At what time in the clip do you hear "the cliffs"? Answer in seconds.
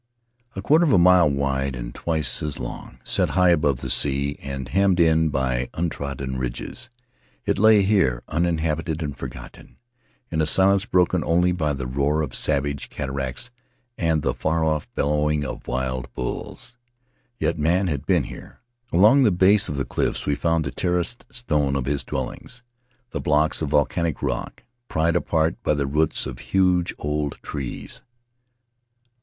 19.77-20.25